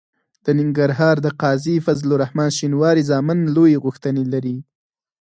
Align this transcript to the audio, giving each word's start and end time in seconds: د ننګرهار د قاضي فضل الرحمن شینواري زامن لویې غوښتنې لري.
د 0.45 0.47
ننګرهار 0.59 1.15
د 1.21 1.27
قاضي 1.41 1.75
فضل 1.85 2.09
الرحمن 2.13 2.49
شینواري 2.57 3.03
زامن 3.09 3.39
لویې 3.55 3.81
غوښتنې 3.85 4.23
لري. 4.33 4.57